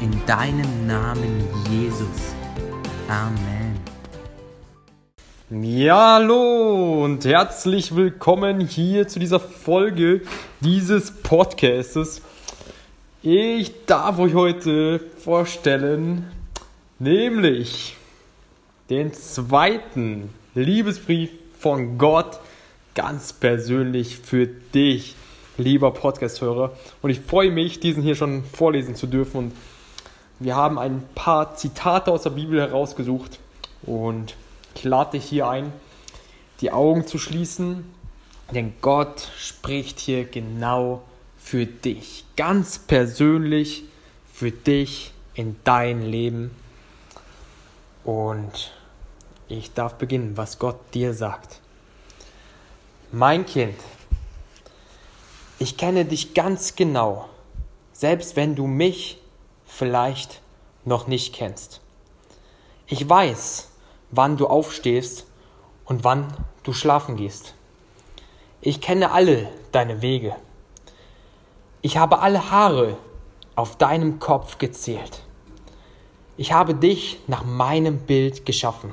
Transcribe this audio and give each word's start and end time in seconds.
in 0.00 0.10
deinem 0.26 0.86
Namen 0.86 1.44
Jesus. 1.70 2.34
Amen. 3.08 3.80
Ja, 5.48 6.14
hallo 6.14 7.04
und 7.04 7.24
herzlich 7.24 7.94
willkommen 7.94 8.60
hier 8.60 9.08
zu 9.08 9.18
dieser 9.18 9.40
Folge 9.40 10.22
dieses 10.60 11.10
Podcastes. 11.22 12.20
Ich 13.22 13.86
darf 13.86 14.18
euch 14.18 14.34
heute 14.34 15.00
vorstellen, 15.18 16.26
nämlich 16.98 17.96
den 18.90 19.14
zweiten 19.14 20.30
Liebesbrief 20.54 21.30
von 21.58 21.96
Gott 21.96 22.38
ganz 22.94 23.32
persönlich 23.32 24.18
für 24.18 24.46
dich, 24.46 25.14
lieber 25.56 25.90
Podcasthörer. 25.92 26.76
Und 27.02 27.10
ich 27.10 27.20
freue 27.20 27.50
mich, 27.50 27.80
diesen 27.80 28.02
hier 28.02 28.14
schon 28.14 28.44
vorlesen 28.44 28.94
zu 28.94 29.06
dürfen 29.06 29.36
und 29.38 29.52
wir 30.38 30.56
haben 30.56 30.78
ein 30.78 31.06
paar 31.14 31.56
Zitate 31.56 32.10
aus 32.10 32.22
der 32.22 32.30
Bibel 32.30 32.60
herausgesucht 32.60 33.38
und 33.82 34.34
ich 34.74 34.84
lade 34.84 35.12
dich 35.12 35.24
hier 35.24 35.48
ein, 35.48 35.72
die 36.60 36.72
Augen 36.72 37.06
zu 37.06 37.18
schließen, 37.18 37.84
denn 38.52 38.74
Gott 38.80 39.28
spricht 39.38 39.98
hier 39.98 40.24
genau 40.24 41.02
für 41.38 41.66
dich, 41.66 42.24
ganz 42.36 42.78
persönlich 42.78 43.84
für 44.32 44.50
dich 44.50 45.12
in 45.34 45.56
dein 45.64 46.02
Leben. 46.02 46.50
Und 48.04 48.72
ich 49.48 49.72
darf 49.72 49.94
beginnen, 49.94 50.36
was 50.36 50.58
Gott 50.58 50.76
dir 50.92 51.14
sagt. 51.14 51.60
Mein 53.12 53.46
Kind, 53.46 53.76
ich 55.58 55.76
kenne 55.76 56.04
dich 56.04 56.34
ganz 56.34 56.76
genau, 56.76 57.28
selbst 57.92 58.36
wenn 58.36 58.54
du 58.54 58.66
mich 58.66 59.18
vielleicht 59.76 60.40
noch 60.86 61.06
nicht 61.06 61.34
kennst. 61.34 61.82
Ich 62.86 63.06
weiß, 63.06 63.68
wann 64.10 64.38
du 64.38 64.46
aufstehst 64.46 65.26
und 65.84 66.02
wann 66.02 66.26
du 66.62 66.72
schlafen 66.72 67.16
gehst. 67.16 67.54
Ich 68.62 68.80
kenne 68.80 69.12
alle 69.12 69.50
deine 69.72 70.00
Wege. 70.00 70.34
Ich 71.82 71.98
habe 71.98 72.20
alle 72.20 72.50
Haare 72.50 72.96
auf 73.54 73.76
deinem 73.76 74.18
Kopf 74.18 74.56
gezählt. 74.56 75.22
Ich 76.38 76.52
habe 76.52 76.74
dich 76.74 77.18
nach 77.26 77.44
meinem 77.44 77.98
Bild 77.98 78.46
geschaffen. 78.46 78.92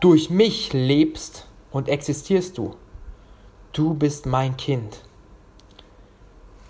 Durch 0.00 0.28
mich 0.28 0.72
lebst 0.72 1.46
und 1.70 1.88
existierst 1.88 2.58
du. 2.58 2.74
Du 3.72 3.94
bist 3.94 4.26
mein 4.26 4.56
Kind. 4.56 5.02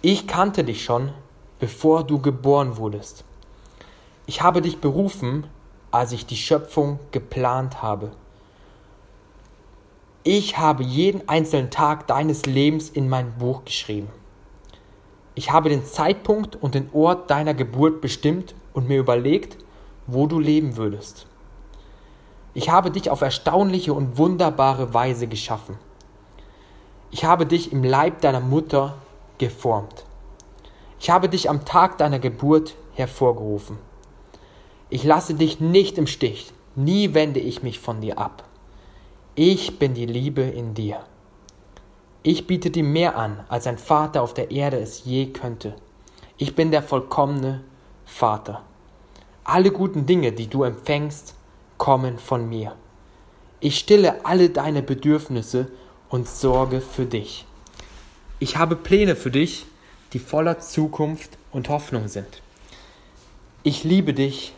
Ich 0.03 0.27
kannte 0.27 0.63
dich 0.63 0.85
schon, 0.85 1.13
bevor 1.61 2.05
du 2.05 2.19
geboren 2.19 2.77
wurdest. 2.79 3.25
Ich 4.27 4.43
habe 4.43 4.63
dich 4.63 4.81
berufen, 4.81 5.47
als 5.91 6.13
ich 6.13 6.27
die 6.27 6.37
Schöpfung 6.37 6.99
geplant 7.13 7.83
habe. 7.83 8.13
Ich 10.23 10.59
habe 10.59 10.83
jeden 10.83 11.29
einzelnen 11.29 11.71
Tag 11.71 12.07
deines 12.07 12.47
Lebens 12.47 12.89
in 12.89 13.09
mein 13.09 13.39
Buch 13.39 13.65
geschrieben. 13.65 14.09
Ich 15.35 15.51
habe 15.51 15.69
den 15.69 15.85
Zeitpunkt 15.85 16.57
und 16.57 16.75
den 16.75 16.91
Ort 16.93 17.31
deiner 17.31 17.55
Geburt 17.55 18.01
bestimmt 18.01 18.55
und 18.73 18.89
mir 18.89 18.99
überlegt, 18.99 19.57
wo 20.07 20.27
du 20.27 20.39
leben 20.39 20.77
würdest. 20.77 21.27
Ich 22.53 22.69
habe 22.69 22.91
dich 22.91 23.11
auf 23.11 23.21
erstaunliche 23.21 23.95
und 23.95 24.19
wunderbare 24.19 24.93
Weise 24.93 25.27
geschaffen. 25.27 25.79
Ich 27.11 27.25
habe 27.25 27.47
dich 27.47 27.73
im 27.73 27.85
Leib 27.85 28.21
deiner 28.21 28.41
Mutter 28.41 28.97
geformt. 29.39 30.05
Ich 31.01 31.09
habe 31.09 31.31
dich 31.31 31.49
am 31.49 31.65
Tag 31.65 31.97
deiner 31.97 32.19
Geburt 32.19 32.75
hervorgerufen. 32.93 33.79
Ich 34.91 35.03
lasse 35.03 35.33
dich 35.33 35.59
nicht 35.59 35.97
im 35.97 36.07
Stich, 36.07 36.53
nie 36.77 37.15
wende 37.15 37.41
ich 37.41 37.63
mich 37.63 37.79
von 37.79 38.03
dir 38.03 38.19
ab. 38.19 38.45
Ich 39.35 39.79
bin 39.79 39.95
die 39.95 40.05
Liebe 40.05 40.43
in 40.43 40.75
dir. 40.75 41.01
Ich 42.23 42.47
biete 42.47 42.71
dir 42.71 42.85
mehr 42.85 43.17
an, 43.17 43.43
als 43.49 43.67
ein 43.67 43.79
Vater 43.79 44.21
auf 44.21 44.35
der 44.35 44.51
Erde 44.51 44.79
es 44.79 45.07
je 45.07 45.33
könnte. 45.33 45.75
Ich 46.37 46.55
bin 46.55 46.71
der 46.71 46.83
vollkommene 46.83 47.65
Vater. 48.05 48.63
Alle 49.43 49.71
guten 49.71 50.05
Dinge, 50.05 50.33
die 50.33 50.49
du 50.49 50.65
empfängst, 50.65 51.35
kommen 51.79 52.19
von 52.19 52.47
mir. 52.47 52.75
Ich 53.61 53.79
stille 53.79 54.27
alle 54.27 54.51
deine 54.51 54.83
Bedürfnisse 54.83 55.69
und 56.11 56.29
sorge 56.29 56.83
für 56.83 57.07
dich. 57.07 57.47
Ich 58.39 58.59
habe 58.59 58.77
Pläne 58.77 59.17
für 59.17 59.31
dich, 59.31 59.65
die 60.13 60.19
voller 60.19 60.59
Zukunft 60.59 61.39
und 61.53 61.69
Hoffnung 61.69 62.09
sind. 62.09 62.43
Ich 63.63 63.85
liebe 63.85 64.15
dich 64.15 64.55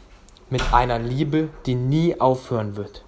mit 0.50 0.72
einer 0.72 0.98
Liebe, 0.98 1.48
die 1.66 1.74
nie 1.74 2.20
aufhören 2.20 2.76
wird. 2.76 3.04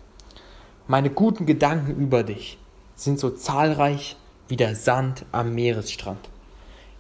Meine 0.87 1.11
guten 1.11 1.47
Gedanken 1.47 2.01
über 2.01 2.23
dich 2.23 2.59
sind 2.97 3.19
so 3.19 3.31
zahlreich 3.31 4.17
wie 4.49 4.57
der 4.57 4.77
Sand 4.77 5.25
am 5.33 5.55
Meeresstrand. 5.55 6.29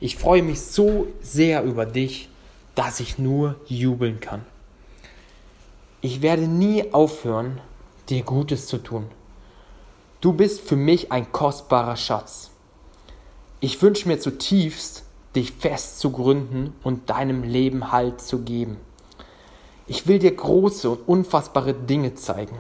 Ich 0.01 0.17
freue 0.17 0.43
mich 0.43 0.61
so 0.61 1.07
sehr 1.21 1.63
über 1.65 1.87
dich, 1.87 2.29
dass 2.75 3.01
ich 3.01 3.19
nur 3.19 3.57
jubeln 3.67 4.21
kann. 4.21 4.45
Ich 6.01 6.21
werde 6.21 6.43
nie 6.43 6.93
aufhören, 6.93 7.61
dir 8.09 8.23
Gutes 8.23 8.67
zu 8.67 8.79
tun. 8.79 9.07
Du 10.21 10.33
bist 10.33 10.61
für 10.61 10.77
mich 10.77 11.13
ein 11.13 11.33
kostbarer 11.33 11.97
Schatz. 11.97 12.51
Ich 13.61 13.81
wünsche 13.81 14.09
mir 14.09 14.19
zutiefst, 14.19 15.04
dich 15.37 15.53
fest 15.53 15.99
zu 15.99 16.11
gründen 16.11 16.75
und 16.83 17.11
deinem 17.11 17.43
Leben 17.43 17.93
Halt 17.93 18.21
zu 18.21 18.43
geben. 18.43 18.77
Ich 19.87 20.07
will 20.07 20.19
dir 20.19 20.35
große 20.35 20.91
und 20.91 21.09
unfassbare 21.09 21.75
Dinge 21.75 22.15
zeigen. 22.15 22.57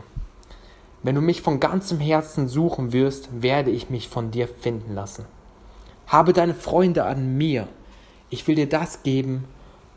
Wenn 1.02 1.14
du 1.14 1.20
mich 1.20 1.42
von 1.42 1.60
ganzem 1.60 2.00
Herzen 2.00 2.48
suchen 2.48 2.92
wirst, 2.92 3.42
werde 3.42 3.70
ich 3.70 3.90
mich 3.90 4.08
von 4.08 4.30
dir 4.30 4.48
finden 4.48 4.94
lassen. 4.94 5.24
Habe 6.06 6.32
deine 6.32 6.54
Freunde 6.54 7.04
an 7.04 7.36
mir. 7.36 7.68
Ich 8.30 8.46
will 8.46 8.54
dir 8.56 8.68
das 8.68 9.02
geben, 9.02 9.44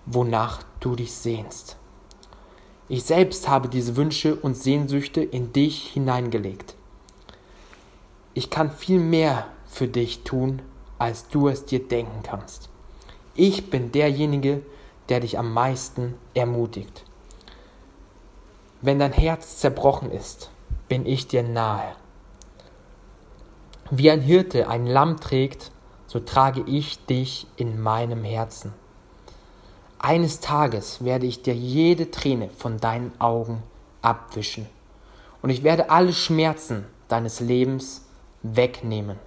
wonach 0.05 0.63
du 0.79 0.95
dich 0.95 1.13
sehnst. 1.13 1.77
Ich 2.89 3.03
selbst 3.03 3.49
habe 3.49 3.67
diese 3.67 3.97
Wünsche 3.97 4.35
und 4.35 4.55
Sehnsüchte 4.55 5.21
in 5.21 5.51
dich 5.51 5.89
hineingelegt. 5.89 6.75
Ich 8.33 8.49
kann 8.49 8.71
viel 8.71 8.99
mehr 8.99 9.47
für 9.65 9.87
dich 9.87 10.23
tun, 10.23 10.61
als 10.97 11.27
du 11.27 11.47
es 11.47 11.65
dir 11.65 11.87
denken 11.87 12.23
kannst. 12.23 12.69
Ich 13.35 13.69
bin 13.69 13.91
derjenige, 13.91 14.63
der 15.09 15.19
dich 15.19 15.37
am 15.37 15.53
meisten 15.53 16.15
ermutigt. 16.33 17.03
Wenn 18.81 18.99
dein 18.99 19.13
Herz 19.13 19.57
zerbrochen 19.57 20.11
ist, 20.11 20.49
bin 20.87 21.05
ich 21.05 21.27
dir 21.27 21.43
nahe. 21.43 21.95
Wie 23.89 24.11
ein 24.11 24.21
Hirte 24.21 24.67
ein 24.67 24.85
Lamm 24.85 25.19
trägt, 25.19 25.71
so 26.07 26.19
trage 26.19 26.63
ich 26.65 27.05
dich 27.05 27.47
in 27.55 27.79
meinem 27.81 28.23
Herzen. 28.23 28.73
Eines 29.99 30.39
Tages 30.39 31.03
werde 31.03 31.25
ich 31.25 31.41
dir 31.41 31.55
jede 31.55 32.11
Träne 32.11 32.49
von 32.49 32.77
deinen 32.77 33.11
Augen 33.19 33.63
abwischen 34.01 34.67
und 35.41 35.49
ich 35.49 35.63
werde 35.63 35.89
alle 35.89 36.13
Schmerzen 36.13 36.85
deines 37.07 37.39
Lebens 37.39 38.05
wegnehmen. 38.43 39.17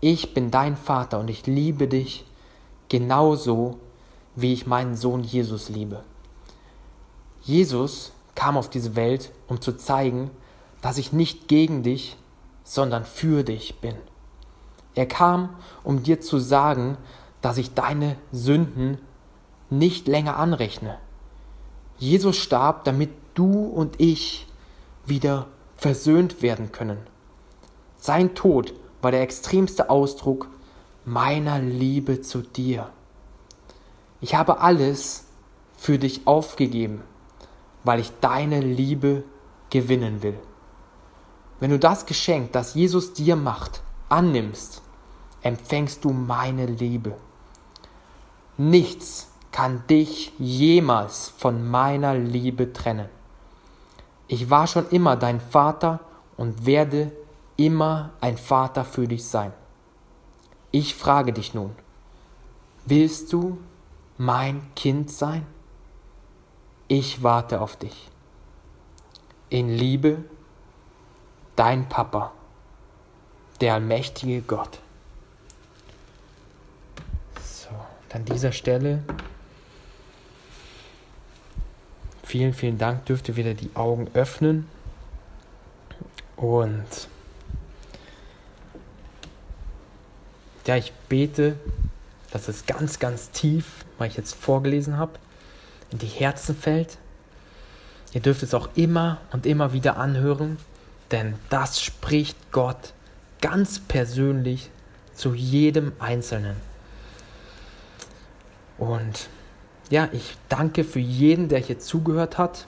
Ich 0.00 0.34
bin 0.34 0.50
dein 0.50 0.76
Vater 0.76 1.18
und 1.18 1.28
ich 1.28 1.46
liebe 1.46 1.88
dich 1.88 2.24
genauso, 2.88 3.78
wie 4.34 4.52
ich 4.52 4.66
meinen 4.66 4.96
Sohn 4.96 5.22
Jesus 5.22 5.68
liebe. 5.68 6.02
Jesus 7.42 8.12
kam 8.34 8.56
auf 8.56 8.68
diese 8.68 8.96
Welt, 8.96 9.32
um 9.48 9.60
zu 9.60 9.72
zeigen, 9.72 10.30
dass 10.82 10.98
ich 10.98 11.12
nicht 11.12 11.48
gegen 11.48 11.82
dich, 11.82 12.16
sondern 12.64 13.04
für 13.04 13.42
dich 13.42 13.80
bin. 13.80 13.96
Er 14.94 15.06
kam, 15.06 15.50
um 15.84 16.02
dir 16.02 16.20
zu 16.20 16.38
sagen, 16.38 16.98
dass 17.40 17.58
ich 17.58 17.74
deine 17.74 18.16
Sünden 18.32 18.98
nicht 19.70 20.08
länger 20.08 20.36
anrechne. 20.36 20.98
Jesus 21.98 22.36
starb, 22.36 22.84
damit 22.84 23.10
du 23.34 23.66
und 23.66 24.00
ich 24.00 24.46
wieder 25.06 25.46
versöhnt 25.76 26.42
werden 26.42 26.72
können. 26.72 26.98
Sein 27.98 28.34
Tod 28.34 28.74
war 29.06 29.12
der 29.12 29.22
extremste 29.22 29.88
Ausdruck 29.88 30.48
meiner 31.04 31.60
Liebe 31.60 32.22
zu 32.22 32.42
dir. 32.42 32.88
Ich 34.20 34.34
habe 34.34 34.58
alles 34.58 35.26
für 35.76 35.96
dich 35.96 36.26
aufgegeben, 36.26 37.02
weil 37.84 38.00
ich 38.00 38.10
deine 38.20 38.58
Liebe 38.60 39.22
gewinnen 39.70 40.24
will. 40.24 40.36
Wenn 41.60 41.70
du 41.70 41.78
das 41.78 42.06
Geschenk, 42.06 42.50
das 42.50 42.74
Jesus 42.74 43.12
dir 43.12 43.36
macht, 43.36 43.80
annimmst, 44.08 44.82
empfängst 45.40 46.04
du 46.04 46.10
meine 46.10 46.66
Liebe. 46.66 47.14
Nichts 48.56 49.28
kann 49.52 49.84
dich 49.88 50.32
jemals 50.36 51.28
von 51.38 51.64
meiner 51.64 52.16
Liebe 52.16 52.72
trennen. 52.72 53.08
Ich 54.26 54.50
war 54.50 54.66
schon 54.66 54.88
immer 54.88 55.14
dein 55.14 55.40
Vater 55.40 56.00
und 56.36 56.66
werde 56.66 57.12
immer 57.56 58.12
ein 58.20 58.36
Vater 58.36 58.84
für 58.84 59.08
dich 59.08 59.24
sein. 59.24 59.52
Ich 60.70 60.94
frage 60.94 61.32
dich 61.32 61.54
nun, 61.54 61.74
willst 62.84 63.32
du 63.32 63.58
mein 64.18 64.62
Kind 64.74 65.10
sein? 65.10 65.46
Ich 66.88 67.22
warte 67.22 67.60
auf 67.60 67.76
dich. 67.76 68.10
In 69.48 69.68
Liebe, 69.68 70.24
dein 71.54 71.88
Papa, 71.88 72.32
der 73.60 73.74
allmächtige 73.74 74.42
Gott. 74.42 74.80
So, 77.42 77.70
an 78.12 78.24
dieser 78.24 78.52
Stelle 78.52 79.02
vielen, 82.36 82.52
vielen 82.52 82.76
Dank. 82.76 83.06
Dürft 83.06 83.28
ihr 83.28 83.36
wieder 83.36 83.54
die 83.54 83.70
Augen 83.74 84.08
öffnen. 84.12 84.68
Und 86.36 86.84
ja, 90.66 90.76
ich 90.76 90.92
bete, 91.08 91.56
dass 92.32 92.48
es 92.48 92.66
ganz, 92.66 92.98
ganz 92.98 93.30
tief, 93.30 93.84
weil 93.98 94.10
ich 94.10 94.16
jetzt 94.16 94.34
vorgelesen 94.34 94.98
habe, 94.98 95.12
in 95.90 95.98
die 95.98 96.06
Herzen 96.06 96.56
fällt. 96.56 96.98
Ihr 98.12 98.20
dürft 98.20 98.42
es 98.42 98.54
auch 98.54 98.68
immer 98.74 99.18
und 99.32 99.46
immer 99.46 99.72
wieder 99.72 99.96
anhören, 99.96 100.58
denn 101.10 101.34
das 101.50 101.80
spricht 101.80 102.36
Gott 102.50 102.92
ganz 103.40 103.78
persönlich 103.78 104.70
zu 105.14 105.34
jedem 105.34 105.92
Einzelnen. 105.98 106.56
Und 108.78 109.28
ja, 109.90 110.08
ich 110.12 110.36
danke 110.48 110.84
für 110.84 110.98
jeden, 110.98 111.48
der 111.48 111.60
hier 111.60 111.78
zugehört 111.78 112.38
hat 112.38 112.66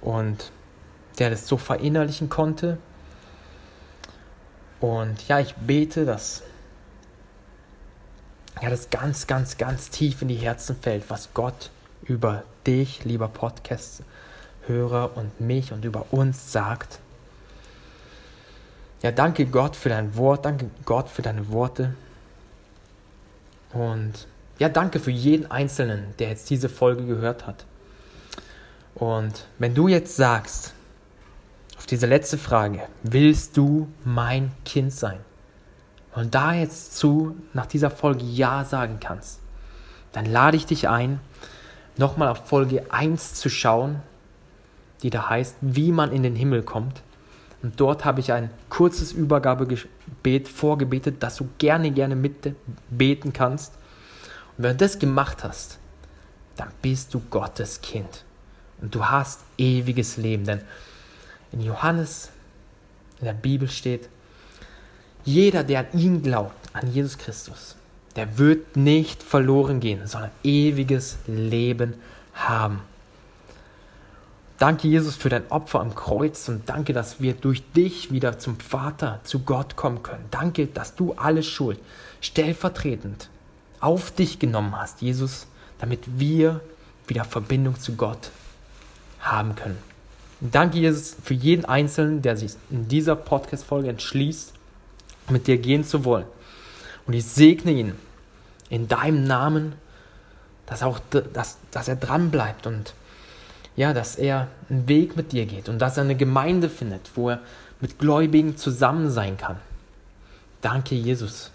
und 0.00 0.50
der 1.18 1.30
das 1.30 1.46
so 1.46 1.56
verinnerlichen 1.56 2.28
konnte. 2.28 2.78
Und 4.80 5.28
ja, 5.28 5.40
ich 5.40 5.54
bete, 5.54 6.04
dass 6.04 6.42
ja, 8.62 8.70
das 8.70 8.90
ganz, 8.90 9.26
ganz, 9.26 9.58
ganz 9.58 9.90
tief 9.90 10.22
in 10.22 10.28
die 10.28 10.36
Herzen 10.36 10.76
fällt, 10.76 11.10
was 11.10 11.30
Gott 11.34 11.70
über 12.04 12.42
dich, 12.66 13.04
lieber 13.04 13.28
Podcast-Hörer 13.28 15.16
und 15.16 15.40
mich 15.40 15.72
und 15.72 15.84
über 15.84 16.06
uns 16.10 16.52
sagt. 16.52 17.00
Ja, 19.02 19.12
danke 19.12 19.46
Gott 19.46 19.76
für 19.76 19.90
dein 19.90 20.16
Wort, 20.16 20.44
danke 20.44 20.70
Gott 20.84 21.08
für 21.08 21.22
deine 21.22 21.50
Worte. 21.50 21.94
Und 23.72 24.26
ja, 24.58 24.70
danke 24.70 25.00
für 25.00 25.10
jeden 25.10 25.50
Einzelnen, 25.50 26.14
der 26.18 26.30
jetzt 26.30 26.48
diese 26.48 26.70
Folge 26.70 27.04
gehört 27.04 27.46
hat. 27.46 27.66
Und 28.94 29.46
wenn 29.58 29.74
du 29.74 29.88
jetzt 29.88 30.16
sagst, 30.16 30.72
auf 31.76 31.84
diese 31.84 32.06
letzte 32.06 32.38
Frage, 32.38 32.80
willst 33.02 33.56
du 33.58 33.88
mein 34.02 34.50
Kind 34.64 34.94
sein? 34.94 35.25
Und 36.16 36.34
da 36.34 36.54
jetzt 36.54 36.96
zu, 36.96 37.36
nach 37.52 37.66
dieser 37.66 37.90
Folge 37.90 38.24
Ja 38.24 38.64
sagen 38.64 38.98
kannst, 39.00 39.38
dann 40.12 40.24
lade 40.24 40.56
ich 40.56 40.64
dich 40.64 40.88
ein, 40.88 41.20
nochmal 41.98 42.28
auf 42.28 42.48
Folge 42.48 42.90
1 42.90 43.34
zu 43.34 43.50
schauen, 43.50 44.00
die 45.02 45.10
da 45.10 45.28
heißt, 45.28 45.56
wie 45.60 45.92
man 45.92 46.12
in 46.12 46.22
den 46.22 46.34
Himmel 46.34 46.62
kommt. 46.62 47.02
Und 47.62 47.78
dort 47.78 48.06
habe 48.06 48.20
ich 48.20 48.32
ein 48.32 48.48
kurzes 48.70 49.12
Übergabegebet 49.12 50.48
vorgebetet, 50.48 51.16
das 51.20 51.36
du 51.36 51.48
gerne, 51.58 51.90
gerne 51.90 52.16
mitbeten 52.16 53.34
kannst. 53.34 53.74
Und 54.56 54.64
wenn 54.64 54.72
du 54.72 54.84
das 54.84 54.98
gemacht 54.98 55.44
hast, 55.44 55.78
dann 56.56 56.70
bist 56.80 57.12
du 57.12 57.20
Gottes 57.28 57.82
Kind. 57.82 58.24
Und 58.80 58.94
du 58.94 59.04
hast 59.04 59.40
ewiges 59.58 60.16
Leben. 60.16 60.44
Denn 60.44 60.62
in 61.52 61.60
Johannes, 61.60 62.30
in 63.18 63.26
der 63.26 63.34
Bibel 63.34 63.68
steht, 63.68 64.08
jeder, 65.26 65.64
der 65.64 65.80
an 65.80 65.86
ihn 65.92 66.22
glaubt, 66.22 66.54
an 66.72 66.90
Jesus 66.90 67.18
Christus, 67.18 67.76
der 68.14 68.38
wird 68.38 68.76
nicht 68.76 69.22
verloren 69.22 69.80
gehen, 69.80 70.06
sondern 70.06 70.30
ewiges 70.42 71.18
Leben 71.26 71.94
haben. 72.32 72.80
Danke, 74.58 74.88
Jesus, 74.88 75.16
für 75.16 75.28
dein 75.28 75.50
Opfer 75.50 75.80
am 75.80 75.94
Kreuz 75.94 76.48
und 76.48 76.68
danke, 76.68 76.94
dass 76.94 77.20
wir 77.20 77.34
durch 77.34 77.62
dich 77.72 78.10
wieder 78.10 78.38
zum 78.38 78.58
Vater, 78.58 79.20
zu 79.24 79.40
Gott 79.40 79.76
kommen 79.76 80.02
können. 80.02 80.24
Danke, 80.30 80.66
dass 80.66 80.94
du 80.94 81.12
alle 81.12 81.42
Schuld 81.42 81.78
stellvertretend 82.22 83.28
auf 83.80 84.12
dich 84.12 84.38
genommen 84.38 84.74
hast, 84.78 85.02
Jesus, 85.02 85.46
damit 85.78 86.00
wir 86.18 86.60
wieder 87.06 87.24
Verbindung 87.24 87.78
zu 87.78 87.96
Gott 87.96 88.30
haben 89.20 89.56
können. 89.56 89.78
danke, 90.40 90.78
Jesus, 90.78 91.16
für 91.22 91.34
jeden 91.34 91.64
Einzelnen, 91.64 92.22
der 92.22 92.36
sich 92.36 92.52
in 92.70 92.88
dieser 92.88 93.16
Podcast-Folge 93.16 93.88
entschließt, 93.88 94.55
mit 95.30 95.46
dir 95.46 95.58
gehen 95.58 95.84
zu 95.84 96.04
wollen. 96.04 96.26
Und 97.06 97.12
ich 97.12 97.24
segne 97.24 97.72
ihn 97.72 97.92
in 98.68 98.88
deinem 98.88 99.24
Namen, 99.24 99.74
dass, 100.66 100.82
auch, 100.82 100.98
dass, 101.32 101.58
dass 101.70 101.88
er 101.88 101.96
dran 101.96 102.30
bleibt 102.30 102.66
und 102.66 102.94
ja, 103.76 103.92
dass 103.92 104.16
er 104.16 104.48
einen 104.70 104.88
Weg 104.88 105.16
mit 105.16 105.32
dir 105.32 105.46
geht 105.46 105.68
und 105.68 105.78
dass 105.78 105.96
er 105.96 106.04
eine 106.04 106.16
Gemeinde 106.16 106.68
findet, 106.68 107.10
wo 107.14 107.30
er 107.30 107.40
mit 107.80 107.98
Gläubigen 107.98 108.56
zusammen 108.56 109.10
sein 109.10 109.36
kann. 109.36 109.58
Danke, 110.62 110.94
Jesus. 110.94 111.50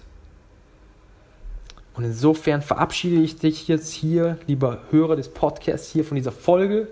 Und 1.93 2.05
insofern 2.05 2.61
verabschiede 2.61 3.21
ich 3.21 3.37
dich 3.37 3.67
jetzt 3.67 3.91
hier, 3.91 4.37
lieber 4.47 4.83
Hörer 4.91 5.15
des 5.15 5.29
Podcasts, 5.29 5.91
hier 5.91 6.05
von 6.05 6.15
dieser 6.15 6.31
Folge. 6.31 6.87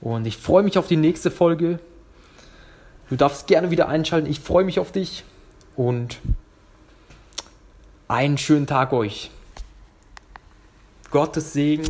Und 0.00 0.26
ich 0.26 0.36
freue 0.36 0.62
mich 0.62 0.78
auf 0.78 0.88
die 0.88 0.96
nächste 0.96 1.30
Folge. 1.30 1.78
Du 3.08 3.16
darfst 3.16 3.46
gerne 3.46 3.70
wieder 3.70 3.88
einschalten. 3.88 4.28
Ich 4.28 4.40
freue 4.40 4.64
mich 4.64 4.80
auf 4.80 4.90
dich. 4.90 5.22
Und 5.76 6.18
einen 8.08 8.38
schönen 8.38 8.66
Tag 8.66 8.92
euch. 8.92 9.30
Gottes 11.10 11.52
Segen. 11.52 11.84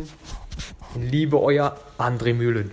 Liebe 0.95 1.41
euer 1.41 1.77
André 1.97 2.33
Mühlen. 2.33 2.71